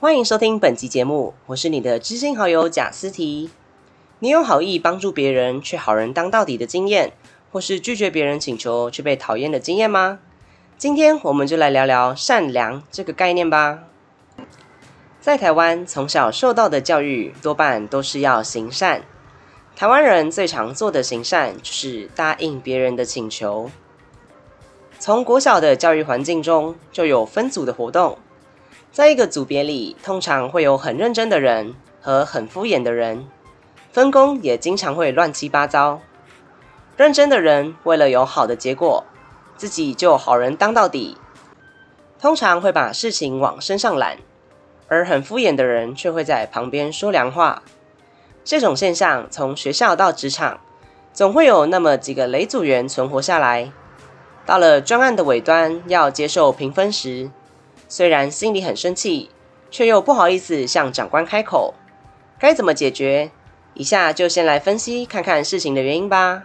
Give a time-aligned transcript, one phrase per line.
[0.00, 3.50] 欢迎收听本集节目，我是你的知心好友贾思提。
[4.20, 7.12] 你有好意帮助别人却好人当到底的经验，
[7.50, 10.20] 或是拒绝别人请求却被讨厌的经验吗？
[10.76, 13.80] 今天我们就来聊聊善良这个概念吧。
[15.20, 19.02] 在台湾，从小受到的教育多半都是要行善。
[19.74, 23.68] 台湾人最常做的行善就是答应别人的请求。
[25.00, 28.16] 从国小的教育环境中就有分组的活动，
[28.90, 33.26] 在一个组别里，通常会有很认真的人和很敷衍的人，
[33.92, 36.00] 分工也经常会乱七八糟。
[36.96, 39.04] 认真的人为了有好的结果，
[39.56, 41.16] 自己就好人当到底，
[42.20, 44.18] 通常会把事情往身上揽，
[44.88, 47.62] 而很敷衍的人却会在旁边说凉话。
[48.42, 50.58] 这种现象从学校到职场，
[51.12, 53.70] 总会有那么几个雷组员存活下来。
[54.44, 57.30] 到了专案的尾端，要接受评分时，
[57.88, 59.30] 虽然心里很生气，
[59.70, 61.74] 却又不好意思向长官开口。
[62.38, 63.30] 该怎么解决？
[63.74, 66.44] 以下就先来分析看看事情的原因吧。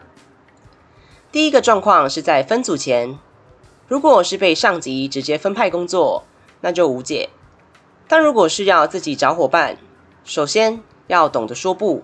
[1.31, 3.19] 第一个状况是在分组前，
[3.87, 6.23] 如果是被上级直接分派工作，
[6.61, 7.29] 那就无解。
[8.07, 9.77] 但如果是要自己找伙伴，
[10.23, 12.03] 首先要懂得说不。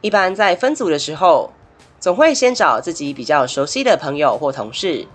[0.00, 1.52] 一般在分组的时候。
[2.00, 5.06] 总会先找自己比较熟悉的朋友或同事，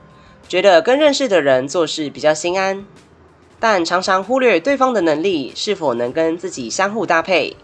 [0.47, 2.85] 觉得跟认识的人做事比较心安，
[3.59, 7.57] 但常常忽略对方的能力是否能跟自己相互搭配。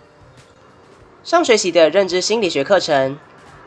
[1.23, 3.17] 上学期的认知心理学课程，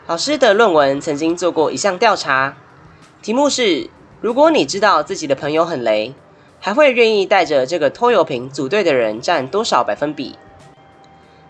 [0.06, 2.56] 老师的论文曾经做过一项调查，
[3.22, 3.88] 题目是：
[4.20, 6.12] 如果你知道自己的朋友很雷，
[6.58, 10.36] 还会愿意带着这个拖油瓶组队的人占多少百分比？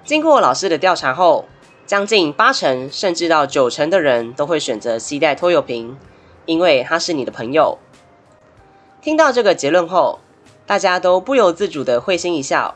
[0.04, 1.46] 经过老师的调查后。
[1.86, 5.94] 将近八成甚至到九成的人都会选择携带拖油瓶，
[6.46, 7.78] 因为他是你的朋友。
[9.00, 10.20] 听到这个结论后，
[10.66, 12.74] 大家都不由自主的会心一笑。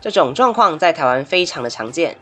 [0.00, 2.18] 这种状况在台湾非常的常见。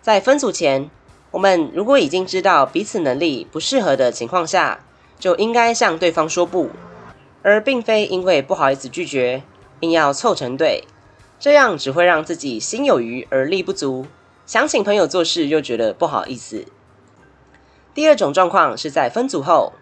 [0.00, 0.90] 在分组前，
[1.30, 4.80] 我们如果已经知道彼此能力不适合的情况下，
[5.18, 6.70] 就应该向对方说不，
[7.42, 9.42] 而并非因为不好意思拒绝，
[9.80, 10.84] 硬要凑成队，
[11.38, 14.06] 这样只会让自己心有余而力不足。
[14.46, 16.64] 想请朋友做事又觉得不好意思。
[17.94, 19.72] 第二种状况是在分组后，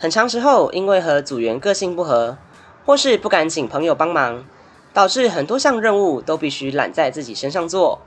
[0.00, 2.38] 很长时候因为和组员个性不合，
[2.86, 4.44] 或是不敢请朋友帮忙，
[4.92, 8.00] 导致很多项任务都必须揽在自己身上做，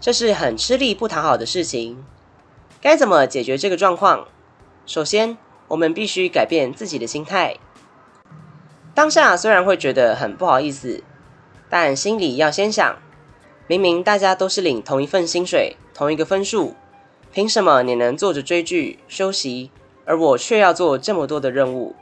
[0.00, 2.04] 这是很吃力不讨好的事情。
[2.82, 4.26] 该怎么解决这个状况？
[4.86, 5.38] 首先，
[5.68, 7.56] 我们必须改变自己的心态。
[8.92, 11.04] 当下虽然会觉得很不好意思，
[11.68, 12.96] 但心里要先想。
[13.68, 16.74] 明明大家都是领同一份薪水、同一个分数，
[17.32, 19.70] 凭什么你能坐着追剧休息，
[20.10, 21.94] 而我却要做这么多的任务？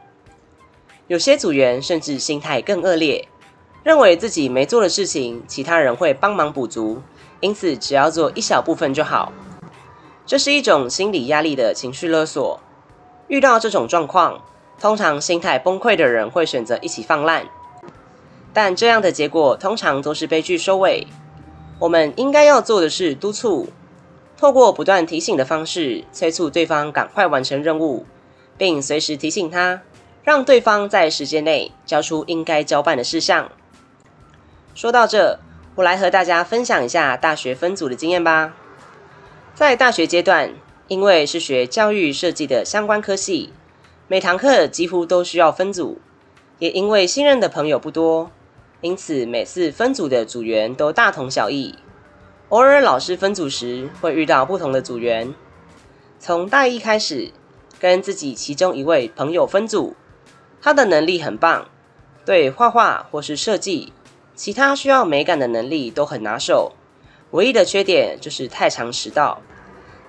[1.09, 3.29] 有些组员甚至心态更恶劣，
[3.85, 7.03] 认为自己没做的事情，其他人会帮忙补足，
[7.41, 9.31] 因此只要做一小部分就好。
[10.25, 12.59] 这是一种心理压力的情绪勒索。
[13.27, 14.43] 遇到这种状况，
[14.81, 17.47] 通常心态崩溃的人会选择一起放烂，
[18.55, 21.07] 但这样的结果通常都是悲剧收尾。
[21.79, 23.69] 我们应该要做的是督促，
[24.39, 28.07] 透过不断提醒的方式，催促对方赶快完成任务，
[28.57, 29.83] 并随时提醒他，
[30.23, 33.51] 让对方在时间内交出应该交办的事项。
[34.77, 35.41] 说到这，
[35.75, 38.55] 我来和大家分享一下大学分组的经验吧。
[39.57, 40.53] 在大学阶段，
[40.87, 43.53] 因为是学教育设计的相关科系，
[44.07, 46.01] 每堂课几乎都需要分组，
[46.61, 48.31] 也因为信任的朋友不多。
[48.83, 51.75] 因此，每次分组的组员都大同小异。
[52.51, 55.35] 偶尔老师分组时，会遇到不同的组员。
[56.19, 57.31] 从大一开始，
[57.79, 59.95] 跟自己其中一位朋友分组，
[60.63, 61.67] 他的能力很棒，
[62.25, 63.93] 对画画或是设计，
[64.35, 66.73] 其他需要美感的能力都很拿手。
[67.33, 69.43] 唯一的缺点就是太常迟到。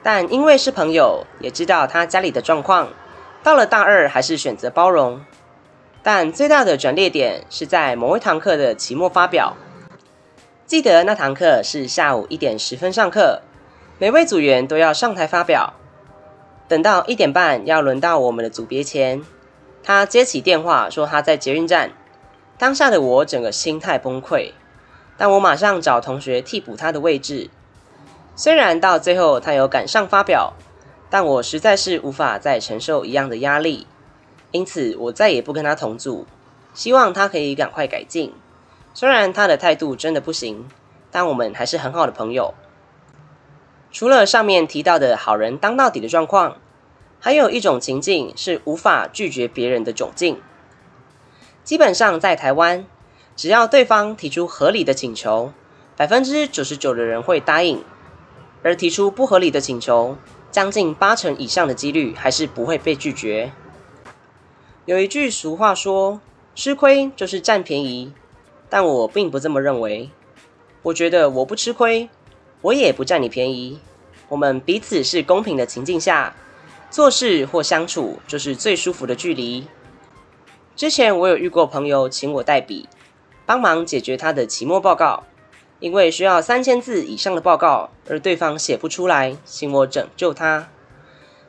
[0.02, 2.88] 但因为是朋友，也知道他家里的状况，
[3.44, 5.20] 到了大二还是选择包容。
[6.02, 9.58] 但最大的转捩点是在某一堂课的期末发表。
[10.70, 13.42] 记得那堂课是下午一点十分上课，
[13.98, 15.74] 每位组员都要上台发表。
[16.68, 19.24] 等到一点半要轮到我们的组别前，
[19.82, 21.94] 他接起电话说他在捷运站。
[22.60, 24.52] 当下的我整个心态崩溃，
[25.18, 27.50] 但我马上找同学替补他的位置。
[28.36, 30.54] 虽然到最后他有赶上发表，
[31.10, 33.88] 但我实在是无法再承受一样的压力。
[34.52, 36.28] 因此，我再也不跟他同组，
[36.76, 38.32] 希望他可以赶快改进。
[38.94, 40.68] 虽然他的态度真的不行，
[41.12, 42.54] 但我们还是很好的朋友。
[43.92, 46.58] 除了上面提到的好人当到底的状况，
[47.20, 50.42] 还有一种情境是无法拒绝别人的窘境。
[51.64, 52.86] 基本上在台湾，
[53.36, 55.54] 只要对方提出合理的请求，
[55.96, 57.80] 百分之九十九的人会答应；
[58.64, 60.18] 而提出不合理的请求，
[60.52, 63.52] 将近八成以上的几率还是不会被拒绝。
[64.86, 66.22] 有一句俗话说
[66.56, 68.14] ：“吃亏就是占便宜。”
[68.70, 70.10] 但我并不这么认为。
[70.84, 72.10] 我觉得我不吃亏，
[72.62, 73.80] 我也不占你便宜。
[74.28, 76.36] 我们彼此是公平的情境下，
[76.90, 79.66] 做事或相处就是最舒服的距离。
[80.76, 82.88] 之前我有遇过朋友请我代笔。
[83.46, 85.24] 帮忙解决他的期末报告，
[85.80, 90.70] 因为需要三千字以上的报告，而对方写不出来，请我拯救他。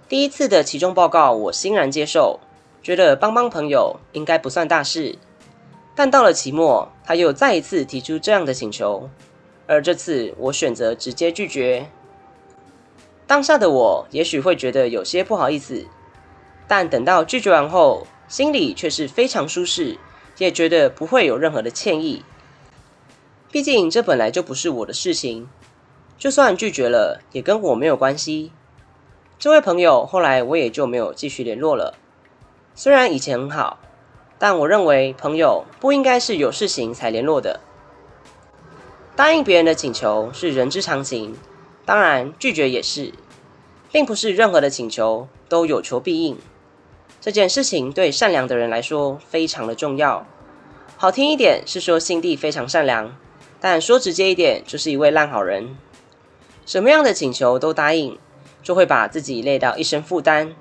[0.09, 2.41] 第一次的期中报告，我欣然接受，
[2.83, 5.19] 觉得帮帮朋友应该不算大事。
[6.01, 9.11] 但到了期末，他又再一次提出这样的请求，
[9.67, 11.91] 而这次我选择直接拒绝。
[13.27, 15.85] 当下的我也许会觉得有些不好意思，
[16.67, 19.99] 但等到拒绝完后，心里却是非常舒适。
[20.39, 22.25] 也觉得不会有任何的歉意，
[23.51, 25.51] 毕竟这本来就不是我的事情，
[26.17, 28.53] 就算拒绝了，也跟我没有关系。
[29.39, 31.93] 这位朋友后来我也就没有继续联络了。
[32.75, 33.79] 虽然以前很好，
[34.41, 37.61] 但我认为朋友不应该是有事情才联络的。
[39.15, 41.37] 答应别人的请求是人之常情，
[41.85, 43.13] 当然拒绝也是，
[43.93, 46.39] 并不是任何的请求都有求必应。
[47.21, 50.27] 这件事情对善良的人来说非常的重要。
[50.97, 53.15] 好听一点是说心地非常善良，
[53.61, 55.77] 但说直接一点就是一位烂好人。
[56.65, 58.19] 什么样的请求都答应，
[58.63, 60.55] 就会把自己累到一身负担，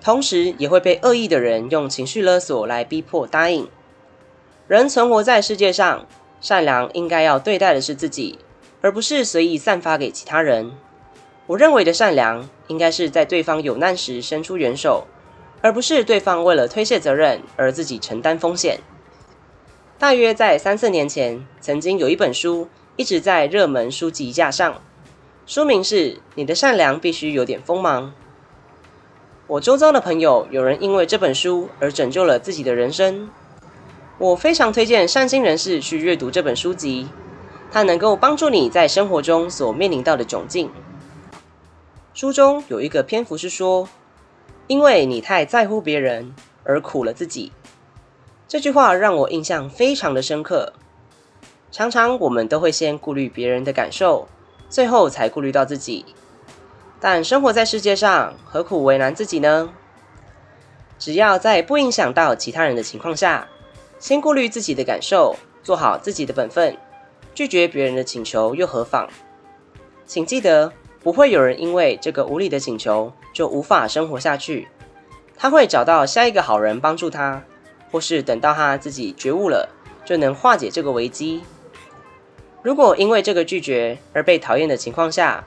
[0.00, 3.68] 同时也会被恶意的人用情绪勒索来逼迫答应。
[4.66, 6.06] 人存活在世界上，
[6.40, 8.38] 善良应该要对待的是自己，
[8.80, 10.72] 而不是随意散发给其他人。
[11.46, 15.06] 我认为的善良，应该是在对方有难时伸出援手。
[15.62, 18.80] 而不是对方为了推卸责任而自己承担风险。
[19.98, 22.66] 大约在三四年前，曾经有一本书
[22.96, 24.80] 一直在热门书籍架上，
[25.44, 28.06] 书名是《你的善良必须有点锋芒》。
[29.50, 33.28] 我周遭的朋友有人因为这本书而拯救了自己的人生。
[34.16, 37.08] 我非常推荐善心人士去阅读这本书籍，
[37.68, 40.70] 它能够帮助你在生活中所面临到的窘境。
[42.14, 43.88] 书中有一个篇幅是说。
[44.68, 46.32] 因为你太在乎别人
[46.62, 47.50] 而苦了自己，
[48.46, 50.74] 这句话让我印象非常的深刻。
[51.72, 54.28] 常常我们都会先顾虑别人的感受，
[54.68, 56.04] 最后才顾虑到自己。
[57.00, 59.70] 但生活在世界上，何苦为难自己呢？
[60.98, 63.48] 只要在不影响到其他人的情况下，
[63.98, 66.76] 先顾虑自己的感受，做好自己的本分，
[67.34, 69.08] 拒绝别人的请求又何妨？
[70.06, 70.72] 请记得。
[71.02, 74.68] 不会有人因为这个无理的请求就无法生活下去，
[75.34, 77.42] 他会找到下一个好人帮助他，
[77.90, 79.70] 或是等到他自己觉悟了，
[80.04, 81.42] 就能化解这个危机。
[82.60, 85.42] 如果因为这个拒绝而被讨厌的情况下，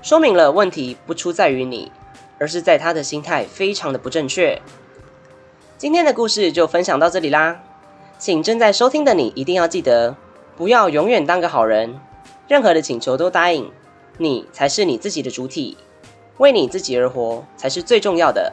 [0.00, 1.90] 说明了问题不出在于你，
[2.38, 4.60] 而是在他的心态非常的不正确。
[5.76, 7.60] 今天的故事就分享到这里啦，
[8.18, 10.16] 请正在收听的你一定要记得，
[10.56, 12.00] 不要永远当个好人，
[12.46, 13.70] 任何的请求都答应。
[14.20, 15.76] 你才是你自己的主体，
[16.38, 18.52] 为你自己而活才是最重要的。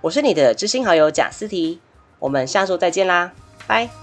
[0.00, 1.80] 我是你的知心好友贾思提，
[2.18, 3.32] 我们下周再见啦，
[3.66, 4.01] 拜。